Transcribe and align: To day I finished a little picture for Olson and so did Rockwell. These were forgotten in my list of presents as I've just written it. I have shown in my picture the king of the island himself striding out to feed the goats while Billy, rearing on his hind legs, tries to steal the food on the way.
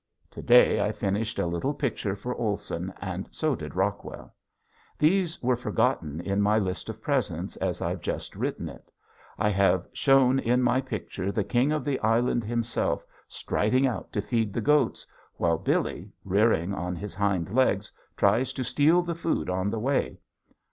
To 0.31 0.41
day 0.41 0.81
I 0.83 0.91
finished 0.91 1.37
a 1.37 1.45
little 1.45 1.75
picture 1.75 2.15
for 2.15 2.33
Olson 2.33 2.91
and 2.99 3.27
so 3.29 3.53
did 3.55 3.75
Rockwell. 3.75 4.33
These 4.97 5.39
were 5.43 5.55
forgotten 5.55 6.19
in 6.21 6.41
my 6.41 6.57
list 6.57 6.89
of 6.89 7.03
presents 7.03 7.55
as 7.57 7.83
I've 7.83 8.01
just 8.01 8.35
written 8.35 8.67
it. 8.67 8.91
I 9.37 9.49
have 9.49 9.87
shown 9.93 10.39
in 10.39 10.63
my 10.63 10.81
picture 10.81 11.31
the 11.31 11.43
king 11.43 11.71
of 11.71 11.85
the 11.85 11.99
island 11.99 12.43
himself 12.43 13.05
striding 13.27 13.85
out 13.85 14.11
to 14.13 14.23
feed 14.23 14.53
the 14.53 14.59
goats 14.61 15.05
while 15.35 15.59
Billy, 15.59 16.11
rearing 16.25 16.73
on 16.73 16.95
his 16.95 17.13
hind 17.13 17.53
legs, 17.53 17.91
tries 18.17 18.53
to 18.53 18.63
steal 18.63 19.03
the 19.03 19.13
food 19.13 19.51
on 19.51 19.69
the 19.69 19.77
way. 19.79 20.17